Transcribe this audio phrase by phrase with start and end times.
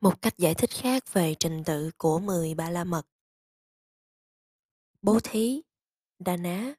[0.00, 3.06] Một cách giải thích khác về trình tự của 10 ba la mật.
[5.02, 5.62] Bố thí,
[6.18, 6.74] đa ná,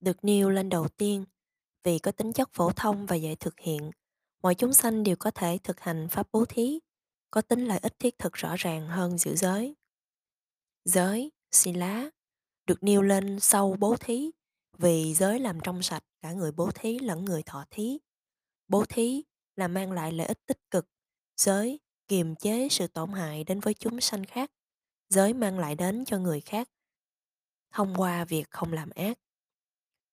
[0.00, 1.24] được nêu lên đầu tiên
[1.82, 3.90] vì có tính chất phổ thông và dễ thực hiện.
[4.42, 6.80] Mọi chúng sanh đều có thể thực hành pháp bố thí,
[7.30, 9.76] có tính lợi ích thiết thực rõ ràng hơn giữ giới.
[10.84, 12.10] Giới, sila,
[12.66, 14.30] được nêu lên sau bố thí
[14.78, 17.98] vì giới làm trong sạch cả người bố thí lẫn người thọ thí.
[18.68, 19.22] Bố thí
[19.56, 20.86] là mang lại lợi ích tích cực,
[21.36, 24.50] giới kiềm chế sự tổn hại đến với chúng sanh khác,
[25.08, 26.68] giới mang lại đến cho người khác
[27.74, 29.18] thông qua việc không làm ác.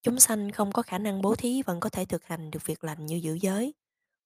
[0.03, 2.83] Chúng sanh không có khả năng bố thí vẫn có thể thực hành được việc
[2.83, 3.73] lành như giữ giới.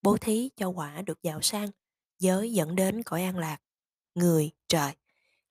[0.02, 1.70] Bố thí cho quả được giàu sang,
[2.20, 3.58] giới dẫn đến cõi an lạc.
[4.16, 4.92] Người, trời,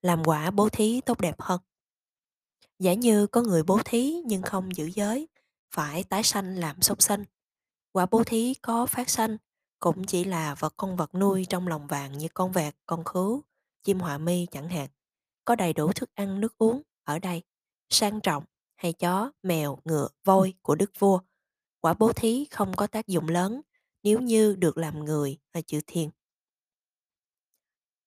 [0.02, 1.60] làm quả bố thí tốt đẹp hơn.
[2.78, 5.28] Giả như có người bố thí nhưng không giữ giới,
[5.70, 7.24] phải tái sanh làm súc sanh.
[7.92, 9.37] Quả bố thí có phát sanh,
[9.80, 13.42] cũng chỉ là vật con vật nuôi trong lòng vàng như con vẹt, con khứu,
[13.82, 14.88] chim họa mi chẳng hạn.
[15.45, 17.43] Có đầy đủ thức ăn nước uống ở đây,
[17.90, 18.45] sang trọng
[18.76, 21.21] hay chó, mèo, ngựa, voi của đức vua.
[21.80, 23.60] Quả bố thí không có tác dụng lớn
[24.02, 26.10] nếu như được làm người và chữ thiên.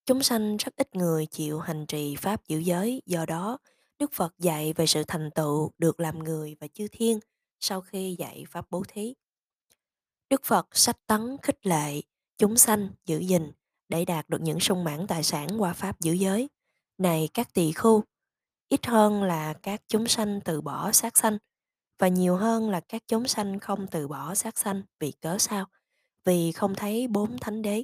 [0.06, 3.58] Chúng sanh rất ít người chịu hành trì pháp giữ giới, do đó
[4.00, 7.20] Đức Phật dạy về sự thành tựu được làm người và chư thiên
[7.60, 9.14] sau khi dạy pháp bố thí.
[10.30, 12.02] Đức Phật sách tấn khích lệ
[12.38, 13.52] chúng sanh giữ gìn
[13.90, 16.50] để đạt được những sung mãn tài sản qua pháp giữ giới.
[16.98, 18.04] Này các tỳ khu,
[18.70, 21.38] ít hơn là các chúng sanh từ bỏ sát sanh
[22.00, 25.66] và nhiều hơn là các chúng sanh không từ bỏ sát sanh vì cớ sao?
[26.26, 27.84] Vì không thấy bốn thánh đế.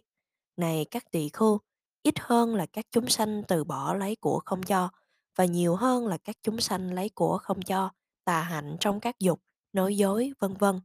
[0.57, 1.59] Này các tỳ khu,
[2.03, 4.89] ít hơn là các chúng sanh từ bỏ lấy của không cho
[5.35, 7.89] và nhiều hơn là các chúng sanh lấy của không cho,
[8.23, 9.39] tà hạnh trong các dục,
[9.73, 10.80] nói dối, vân vân.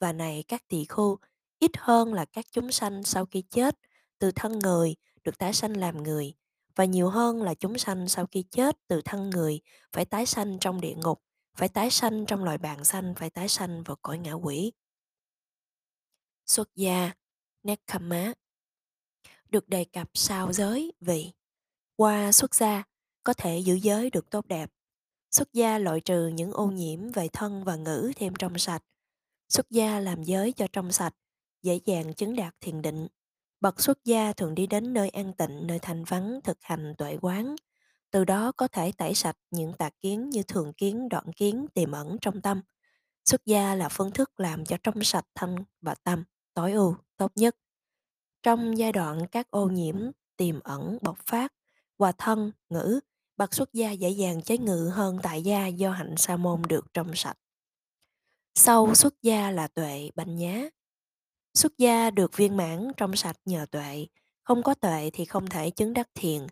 [0.00, 1.18] Và này các tỳ khu,
[1.58, 3.78] ít hơn là các chúng sanh sau khi chết,
[4.18, 6.34] từ thân người được tái sanh làm người,
[6.76, 9.60] và nhiều hơn là chúng sanh sau khi chết từ thân người
[9.92, 11.22] phải tái sanh trong địa ngục,
[11.56, 14.72] phải tái sanh trong loài bạn sanh, phải tái sanh vào cõi ngạ quỷ.
[16.46, 17.12] Xuất gia,
[17.62, 18.32] Nekkhamma
[19.48, 21.32] được đề cập sau giới vì
[21.96, 22.82] qua xuất gia
[23.22, 24.70] có thể giữ giới được tốt đẹp.
[25.30, 28.82] Xuất gia loại trừ những ô nhiễm về thân và ngữ thêm trong sạch.
[29.50, 31.14] Xuất gia làm giới cho trong sạch,
[31.62, 33.06] dễ dàng chứng đạt thiền định.
[33.60, 37.18] Bậc xuất gia thường đi đến nơi an tịnh, nơi thanh vắng, thực hành tuệ
[37.22, 37.56] quán.
[38.10, 41.92] Từ đó có thể tẩy sạch những tà kiến như thường kiến, đoạn kiến tiềm
[41.92, 42.60] ẩn trong tâm.
[43.24, 46.24] Xuất gia là phương thức làm cho trong sạch thân và tâm,
[46.54, 47.56] tối ưu, tốt nhất.
[48.42, 49.96] Trong giai đoạn các ô nhiễm
[50.36, 51.52] tiềm ẩn bộc phát
[51.98, 53.00] và thân, ngữ,
[53.36, 56.94] bậc xuất gia dễ dàng chế ngự hơn tại gia do hạnh sa môn được
[56.94, 57.36] trong sạch.
[58.54, 60.68] Sau xuất gia là tuệ bành nhá.
[61.54, 64.06] Xuất gia được viên mãn trong sạch nhờ tuệ,
[64.42, 66.46] không có tuệ thì không thể chứng đắc thiền.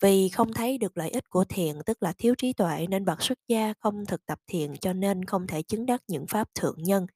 [0.00, 3.22] Vì không thấy được lợi ích của thiền tức là thiếu trí tuệ nên bậc
[3.22, 6.82] xuất gia không thực tập thiền cho nên không thể chứng đắc những pháp thượng
[6.82, 7.06] nhân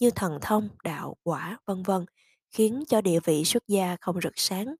[0.00, 2.04] như thần thông, đạo, quả, vân vân
[2.50, 4.74] khiến cho địa vị xuất gia không rực sáng.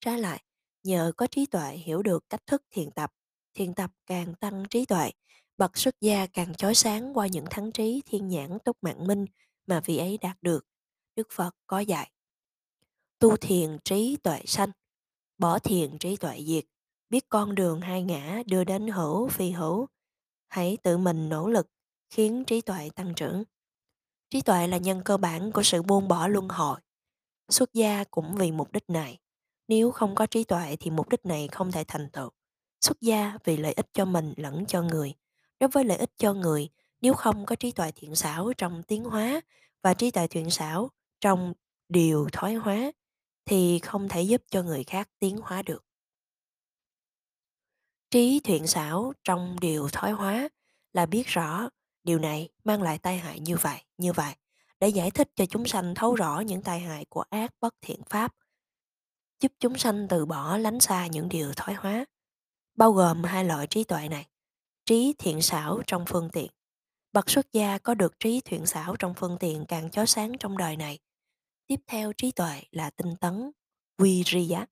[0.00, 0.42] Trái lại,
[0.82, 3.10] nhờ có trí tuệ hiểu được cách thức thiền tập,
[3.54, 5.10] thiền tập càng tăng trí tuệ,
[5.58, 9.26] bậc xuất gia càng chói sáng qua những thắng trí thiên nhãn túc mạng minh
[9.66, 10.66] mà vị ấy đạt được.
[11.16, 12.10] Đức Phật có dạy.
[13.18, 14.70] Tu thiền trí tuệ sanh,
[15.38, 16.64] bỏ thiền trí tuệ diệt,
[17.10, 19.86] biết con đường hai ngã đưa đến hữu phi hữu.
[20.48, 21.66] Hãy tự mình nỗ lực,
[22.10, 23.44] khiến trí tuệ tăng trưởng.
[24.30, 26.80] Trí tuệ là nhân cơ bản của sự buông bỏ luân hồi.
[27.48, 29.18] Xuất gia cũng vì mục đích này.
[29.68, 32.30] Nếu không có trí tuệ thì mục đích này không thể thành tựu.
[32.80, 35.14] Xuất gia vì lợi ích cho mình lẫn cho người.
[35.60, 36.68] Đối với lợi ích cho người,
[37.00, 39.40] nếu không có trí tuệ thiện xảo trong tiến hóa
[39.82, 41.52] và trí tuệ thiện xảo trong
[41.88, 42.92] điều thoái hóa
[43.44, 45.84] thì không thể giúp cho người khác tiến hóa được.
[48.10, 50.48] Trí thiện xảo trong điều thoái hóa
[50.92, 51.68] là biết rõ
[52.04, 54.34] điều này mang lại tai hại như vậy, như vậy
[54.80, 58.02] để giải thích cho chúng sanh thấu rõ những tai hại của ác bất thiện
[58.10, 58.34] pháp,
[59.40, 62.04] giúp chúng sanh từ bỏ lánh xa những điều thoái hóa,
[62.74, 64.26] bao gồm hai loại trí tuệ này.
[64.86, 66.50] Trí thiện xảo trong phương tiện.
[67.12, 70.58] Bậc xuất gia có được trí thiện xảo trong phương tiện càng chói sáng trong
[70.58, 70.98] đời này.
[71.66, 73.50] Tiếp theo trí tuệ là tinh tấn,
[73.98, 74.66] Viriya.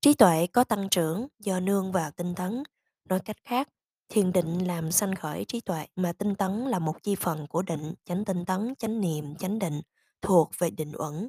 [0.00, 2.62] Trí tuệ có tăng trưởng do nương vào tinh tấn.
[3.04, 3.68] Nói cách khác,
[4.08, 7.62] thiền định làm sanh khởi trí tuệ mà tinh tấn là một chi phần của
[7.62, 9.80] định, chánh tinh tấn, chánh niệm, chánh định,
[10.22, 11.28] thuộc về định uẩn.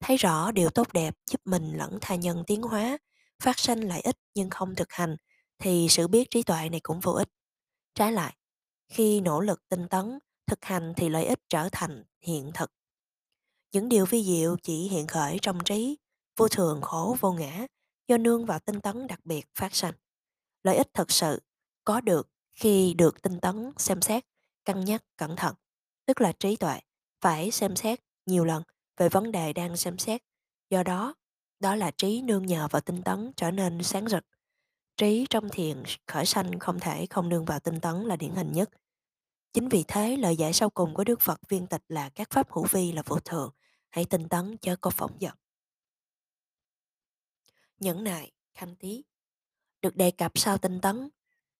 [0.00, 2.98] Thấy rõ điều tốt đẹp giúp mình lẫn tha nhân tiến hóa,
[3.42, 5.16] phát sanh lợi ích nhưng không thực hành,
[5.60, 7.28] thì sự biết trí tuệ này cũng vô ích.
[7.94, 8.36] Trái lại,
[8.88, 12.72] khi nỗ lực tinh tấn, thực hành thì lợi ích trở thành hiện thực.
[13.72, 15.98] Những điều vi diệu chỉ hiện khởi trong trí,
[16.36, 17.66] vô thường khổ vô ngã,
[18.08, 19.94] do nương vào tinh tấn đặc biệt phát sanh.
[20.62, 21.42] Lợi ích thật sự
[21.84, 24.24] có được khi được tinh tấn xem xét,
[24.64, 25.54] cân nhắc cẩn thận,
[26.06, 26.80] tức là trí tuệ,
[27.20, 28.62] phải xem xét nhiều lần
[28.96, 30.22] về vấn đề đang xem xét.
[30.70, 31.14] Do đó,
[31.60, 34.24] đó là trí nương nhờ vào tinh tấn trở nên sáng rực.
[35.00, 38.52] Trí trong thiền khởi sanh không thể không nương vào tinh tấn là điển hình
[38.52, 38.70] nhất.
[39.52, 42.52] Chính vì thế, lời giải sau cùng của Đức Phật viên tịch là các pháp
[42.52, 43.50] hữu vi là vô thường,
[43.88, 45.34] hãy tinh tấn chớ có phóng dật.
[47.78, 49.04] Nhẫn nại, khanh tí,
[49.82, 51.08] được đề cập sau tinh tấn.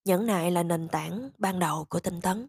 [0.05, 2.47] Nhẫn nại là nền tảng ban đầu của tinh tấn.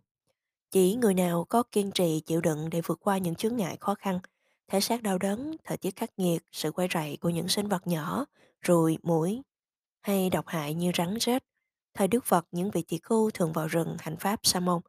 [0.71, 3.95] Chỉ người nào có kiên trì chịu đựng để vượt qua những chướng ngại khó
[3.95, 4.19] khăn,
[4.67, 7.87] thể xác đau đớn, thời tiết khắc nghiệt, sự quay rầy của những sinh vật
[7.87, 8.25] nhỏ,
[8.61, 9.41] ruồi, muỗi
[10.01, 11.43] hay độc hại như rắn rết.
[11.93, 14.81] Thời Đức Phật, những vị tỳ khu thường vào rừng hành pháp sa môn.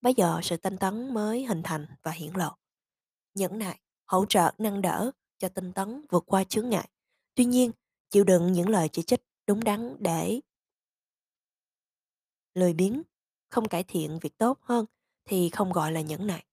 [0.00, 2.50] Bây giờ sự tinh tấn mới hình thành và hiển lộ.
[3.34, 6.88] Nhẫn nại, hỗ trợ nâng đỡ cho tinh tấn vượt qua chướng ngại.
[7.34, 7.70] Tuy nhiên,
[8.10, 10.40] chịu đựng những lời chỉ trích đúng đắn để
[12.54, 13.02] lười biếng,
[13.50, 14.86] không cải thiện việc tốt hơn
[15.24, 16.44] thì không gọi là nhẫn nại.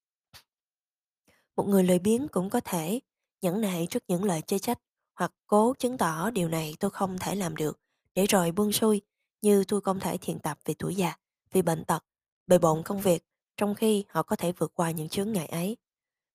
[1.56, 3.00] Một người lười biếng cũng có thể
[3.42, 4.80] nhẫn nại trước những lời chê trách
[5.16, 7.81] hoặc cố chứng tỏ điều này tôi không thể làm được
[8.16, 9.02] để rồi buông xuôi
[9.42, 11.14] như tôi không thể thiện tập vì tuổi già,
[11.52, 12.06] vì bệnh tật,
[12.48, 13.24] bề bộn công việc
[13.58, 15.78] trong khi họ có thể vượt qua những chướng ngại ấy.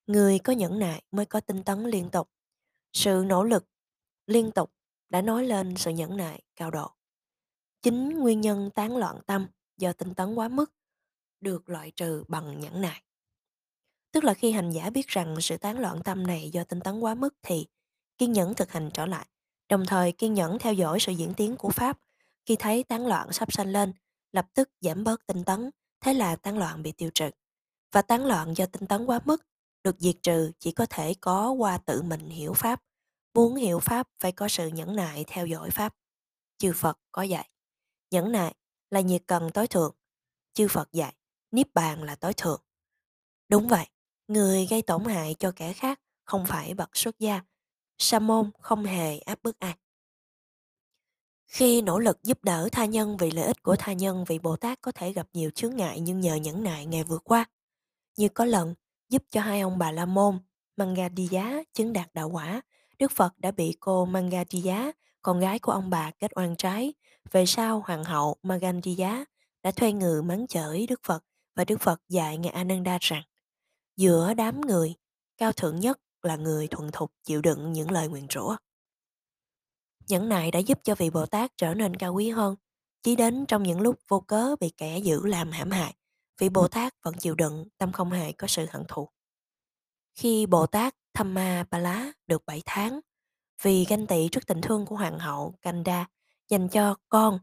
[0.06, 2.30] Người có nhẫn nại mới có tinh tấn liên tục.
[2.92, 3.68] Sự nỗ lực
[4.26, 4.72] liên tục
[5.08, 6.90] đã nói lên sự nhẫn nại cao độ.
[7.82, 9.46] Chính nguyên nhân tán loạn tâm
[9.76, 10.72] do tinh tấn quá mức
[11.40, 13.02] được loại trừ bằng nhẫn nại.
[14.12, 17.00] Tức là khi hành giả biết rằng sự tán loạn tâm này do tinh tấn
[17.00, 17.66] quá mức thì
[18.18, 19.26] kiên nhẫn thực hành trở lại,
[19.68, 21.98] đồng thời kiên nhẫn theo dõi sự diễn tiến của Pháp.
[22.46, 23.92] Khi thấy tán loạn sắp sanh lên,
[24.32, 25.70] lập tức giảm bớt tinh tấn,
[26.00, 27.30] thế là tán loạn bị tiêu trừ.
[27.92, 29.46] Và tán loạn do tinh tấn quá mức
[29.84, 32.82] được diệt trừ chỉ có thể có qua tự mình hiểu Pháp.
[33.34, 35.94] Muốn hiểu Pháp phải có sự nhẫn nại theo dõi Pháp.
[36.58, 37.50] Chư Phật có dạy.
[38.10, 38.54] Nhẫn nại
[38.90, 39.94] là nhiệt cần tối thượng.
[40.54, 41.14] Chư Phật dạy,
[41.50, 42.62] Niết bàn là tối thượng.
[43.48, 43.86] Đúng vậy,
[44.28, 47.40] người gây tổn hại cho kẻ khác không phải bậc xuất gia.
[47.98, 49.74] Sa môn không hề áp bức ai.
[51.46, 54.56] Khi nỗ lực giúp đỡ tha nhân vì lợi ích của tha nhân vị Bồ
[54.56, 57.44] Tát có thể gặp nhiều chướng ngại nhưng nhờ nhẫn nại Ngài vượt qua.
[58.16, 58.74] Như có lần,
[59.08, 60.38] giúp cho hai ông bà La Môn,
[60.76, 62.60] Mangadiya chứng đạt đạo quả,
[62.98, 64.92] Đức Phật đã bị cô Mangadiya,
[65.22, 66.94] con gái của ông bà kết oan trái.
[67.32, 69.24] Về sau, Hoàng hậu Mangadiya
[69.62, 73.22] đã thuê ngự mắng chửi Đức Phật và Đức Phật dạy Ngài Ananda rằng
[73.96, 74.94] giữa đám người,
[75.38, 78.56] cao thượng nhất là người thuần thục chịu đựng những lời nguyền rủa.
[80.08, 82.56] Nhẫn nại đã giúp cho vị Bồ Tát trở nên cao quý hơn,
[83.02, 85.94] chỉ đến trong những lúc vô cớ bị kẻ dữ làm hãm hại,
[86.38, 89.08] vị Bồ Tát vẫn chịu đựng, tâm không hề có sự hận thù.
[90.14, 93.00] Khi Bồ Tát Thamma Ba Lá được 7 tháng,
[93.62, 96.06] vì ganh tị trước tình thương của Hoàng hậu Kanda
[96.48, 97.38] dành cho con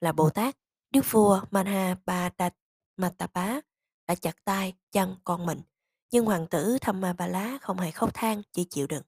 [0.00, 0.56] là Bồ Tát,
[0.90, 3.60] Đức vua Mahabharatmatapa
[4.06, 5.60] đã chặt tay chân con mình,
[6.10, 9.02] nhưng hoàng tử Thamma Ba Lá không hề khóc than, chỉ chịu đựng.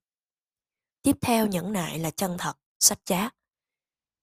[1.02, 3.30] Tiếp theo nhẫn nại là chân thật, sách chá.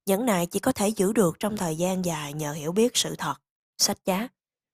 [0.05, 3.15] Nhẫn nại chỉ có thể giữ được trong thời gian dài nhờ hiểu biết sự
[3.17, 3.35] thật,
[3.77, 4.27] sách chá.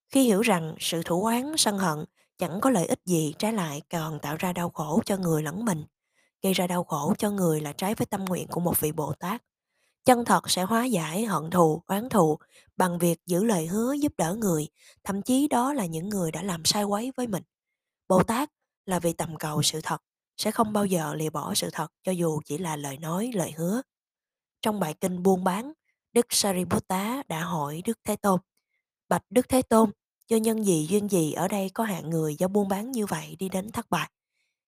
[0.10, 2.06] Khi hiểu rằng sự thủ oán, sân hận
[2.38, 5.66] chẳng có lợi ích gì trái lại còn tạo ra đau khổ cho người lẫn
[5.66, 5.86] mình.
[6.44, 9.14] Gây ra đau khổ cho người là trái với tâm nguyện của một vị Bồ
[9.20, 9.44] Tát.
[10.06, 12.38] Chân thật sẽ hóa giải hận thù, oán thù
[12.78, 14.68] bằng việc giữ lời hứa giúp đỡ người,
[15.04, 17.44] thậm chí đó là những người đã làm sai quấy với mình.
[18.08, 18.50] Bồ Tát
[18.86, 20.02] là vì tầm cầu sự thật,
[20.38, 23.52] sẽ không bao giờ lìa bỏ sự thật cho dù chỉ là lời nói, lời
[23.52, 23.82] hứa.
[24.62, 25.74] Trong bài kinh buôn bán,
[26.14, 28.40] Đức Sariputta đã hỏi Đức Thế Tôn.
[29.10, 29.92] Bạch Đức Thế Tôn,
[30.28, 33.36] do nhân gì duyên gì ở đây có hạng người do buôn bán như vậy
[33.40, 34.10] đi đến thất bại?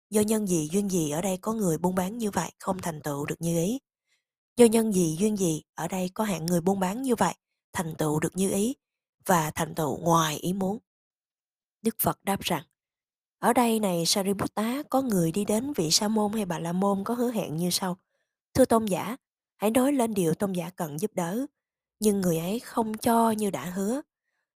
[0.09, 3.01] Do nhân gì duyên gì ở đây có người buôn bán như vậy không thành
[3.01, 3.79] tựu được như ý?
[4.55, 7.33] Do nhân gì duyên gì ở đây có hạng người buôn bán như vậy
[7.73, 8.75] thành tựu được như ý
[9.25, 10.79] và thành tựu ngoài ý muốn?
[11.81, 12.63] Đức Phật đáp rằng,
[13.39, 17.03] ở đây này Sariputta có người đi đến vị sa môn hay bà la môn
[17.03, 17.97] có hứa hẹn như sau.
[18.53, 19.17] Thưa tôn giả,
[19.57, 21.45] hãy nói lên điều tôn giả cần giúp đỡ.
[21.99, 24.01] Nhưng người ấy không cho như đã hứa.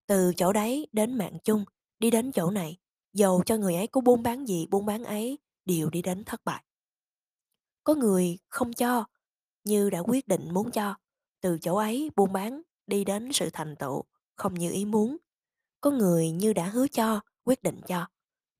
[0.06, 1.64] Từ chỗ đấy đến mạng chung,
[1.99, 2.76] đi đến chỗ này,
[3.12, 6.40] dầu cho người ấy có buôn bán gì buôn bán ấy, đều đi đến thất
[6.44, 6.64] bại.
[7.84, 9.04] Có người không cho,
[9.64, 10.94] như đã quyết định muốn cho.
[11.40, 14.04] Từ chỗ ấy buôn bán, đi đến sự thành tựu,
[14.37, 15.16] không như ý muốn.
[15.80, 18.06] Có người như đã hứa cho, quyết định cho.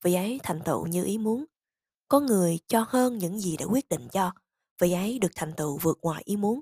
[0.03, 1.45] Vì ấy thành tựu như ý muốn.
[2.09, 4.33] Có người cho hơn những gì đã quyết định cho.
[4.79, 6.61] Vì ấy được thành tựu vượt ngoài ý muốn.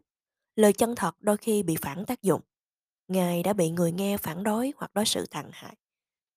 [0.56, 2.40] Lời chân thật đôi khi bị phản tác dụng.
[3.08, 5.76] Ngài đã bị người nghe phản đối hoặc đối xử tàn hại.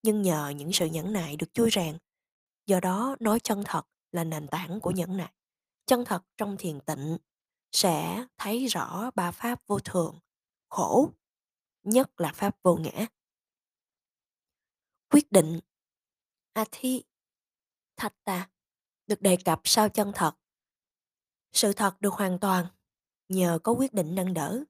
[0.04, 1.98] Nhưng nhờ những sự nhẫn nại được chui rèn.
[2.66, 5.34] Do đó nói chân thật là nền tảng của nhẫn nại.
[5.86, 7.18] Chân thật trong thiền tịnh
[7.72, 10.20] sẽ thấy rõ ba pháp vô thường,
[10.70, 11.10] khổ,
[11.84, 13.06] nhất là pháp vô ngã.
[15.10, 15.60] Quyết định
[16.54, 17.04] A thi
[17.98, 18.50] Thatta à?
[19.08, 20.32] được đề cập sau chân thật.
[21.54, 22.66] Sự thật được hoàn toàn
[23.30, 24.64] nhờ có quyết định nâng đỡ.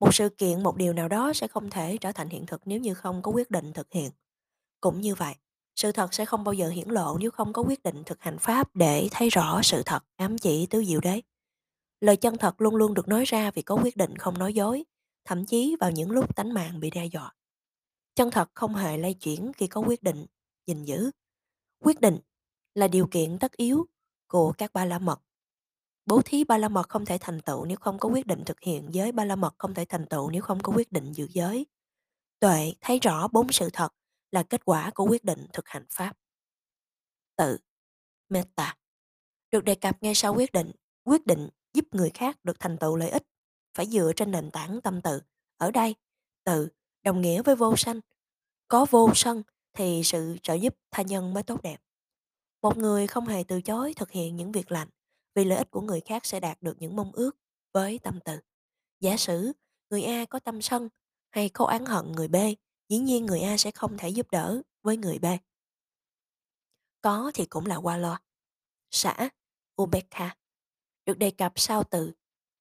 [0.00, 2.80] Một sự kiện, một điều nào đó sẽ không thể trở thành hiện thực nếu
[2.80, 4.10] như không có quyết định thực hiện.
[4.80, 5.34] Cũng như vậy,
[5.76, 8.38] sự thật sẽ không bao giờ hiển lộ nếu không có quyết định thực hành
[8.38, 11.20] pháp để thấy rõ sự thật ám chỉ tứ diệu đế.
[12.00, 14.84] Lời chân thật luôn luôn được nói ra vì có quyết định không nói dối,
[15.24, 17.32] thậm chí vào những lúc tánh mạng bị đe dọa.
[18.14, 20.26] Chân thật không hề lay chuyển khi có quyết định,
[20.66, 21.10] gìn giữ.
[21.80, 22.18] Quyết định
[22.74, 23.86] là điều kiện tất yếu
[24.26, 25.20] của các ba la mật.
[26.06, 28.60] Bố thí ba la mật không thể thành tựu nếu không có quyết định thực
[28.60, 31.26] hiện giới ba la mật không thể thành tựu nếu không có quyết định giữ
[31.30, 31.66] giới.
[32.40, 33.92] Tuệ thấy rõ bốn sự thật
[34.30, 36.16] là kết quả của quyết định thực hành pháp.
[37.36, 37.58] Tự,
[38.28, 38.76] metta,
[39.50, 40.70] được đề cập ngay sau quyết định.
[41.04, 43.22] Quyết định giúp người khác được thành tựu lợi ích,
[43.74, 45.20] phải dựa trên nền tảng tâm tự.
[45.56, 45.94] Ở đây,
[46.44, 46.68] tự
[47.02, 48.00] đồng nghĩa với vô sanh.
[48.68, 49.42] Có vô sân
[49.72, 51.80] thì sự trợ giúp tha nhân mới tốt đẹp.
[52.62, 54.88] Một người không hề từ chối thực hiện những việc lành
[55.34, 57.36] vì lợi ích của người khác sẽ đạt được những mong ước
[57.72, 58.38] với tâm từ.
[59.00, 59.52] Giả sử
[59.90, 60.88] người A có tâm sân
[61.30, 62.36] hay có oán hận người B,
[62.88, 65.26] dĩ nhiên người A sẽ không thể giúp đỡ với người B.
[67.02, 68.20] Có thì cũng là qua lo.
[68.90, 69.30] Xã,
[69.82, 70.36] Ubeka,
[71.06, 72.12] được đề cập sau từ.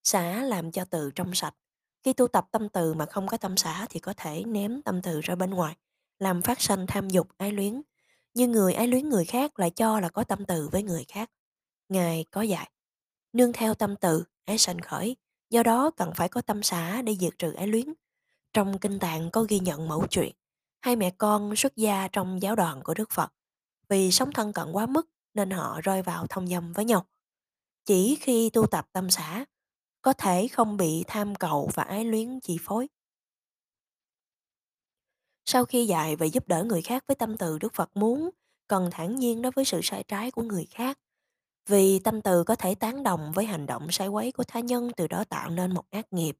[0.03, 1.55] Xã làm cho từ trong sạch.
[2.03, 5.01] Khi tu tập tâm từ mà không có tâm xã thì có thể ném tâm
[5.01, 5.75] từ ra bên ngoài,
[6.19, 7.81] làm phát sanh tham dục ái luyến.
[8.33, 11.31] nhưng người ái luyến người khác lại cho là có tâm từ với người khác.
[11.89, 12.71] Ngài có dạy,
[13.33, 15.15] nương theo tâm từ, ái sanh khởi,
[15.49, 17.93] do đó cần phải có tâm xã để diệt trừ ái luyến.
[18.53, 20.33] Trong kinh tạng có ghi nhận mẫu chuyện,
[20.81, 23.33] hai mẹ con xuất gia trong giáo đoàn của Đức Phật.
[23.89, 27.05] Vì sống thân cận quá mức nên họ rơi vào thông dâm với nhau.
[27.85, 29.45] Chỉ khi tu tập tâm xã,
[30.01, 32.87] có thể không bị tham cầu và ái luyến chi phối.
[35.51, 38.29] Sau khi dạy và giúp đỡ người khác với tâm từ Đức Phật muốn,
[38.67, 40.99] cần thản nhiên đối với sự sai trái của người khác.
[41.67, 44.91] Vì tâm từ có thể tán đồng với hành động sai quấy của tha nhân
[44.97, 46.37] từ đó tạo nên một ác nghiệp.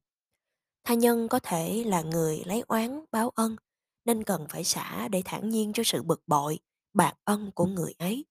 [0.84, 3.56] Tha nhân có thể là người lấy oán báo ân,
[4.04, 6.58] nên cần phải xả để thản nhiên cho sự bực bội,
[6.92, 8.24] bạc ân của người ấy.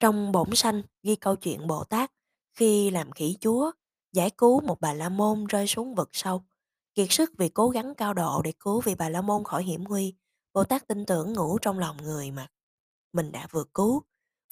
[0.00, 2.12] Trong bổn sanh ghi câu chuyện Bồ Tát
[2.52, 3.70] khi làm khỉ chúa,
[4.12, 6.42] giải cứu một bà la môn rơi xuống vực sâu.
[6.94, 9.84] Kiệt sức vì cố gắng cao độ để cứu vị bà la môn khỏi hiểm
[9.84, 10.14] nguy,
[10.52, 12.48] Bồ Tát tin tưởng ngủ trong lòng người mà
[13.12, 14.02] mình đã vượt cứu.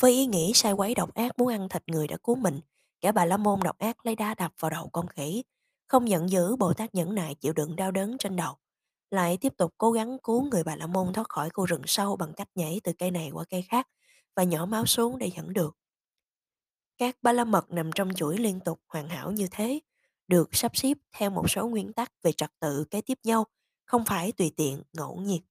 [0.01, 2.61] Với ý nghĩ sai quấy độc ác muốn ăn thịt người đã cứu mình,
[3.01, 5.43] kẻ bà la môn độc ác lấy đá đập vào đầu con khỉ.
[5.87, 8.55] Không giận dữ, Bồ Tát nhẫn nại chịu đựng đau đớn trên đầu.
[9.11, 12.17] Lại tiếp tục cố gắng cứu người bà la môn thoát khỏi khu rừng sâu
[12.17, 13.89] bằng cách nhảy từ cây này qua cây khác
[14.37, 15.77] và nhỏ máu xuống để dẫn được.
[16.99, 19.81] Các ba la mật nằm trong chuỗi liên tục hoàn hảo như thế,
[20.29, 23.47] được sắp xếp theo một số nguyên tắc về trật tự kế tiếp nhau,
[23.85, 25.43] không phải tùy tiện, ngẫu nhiên.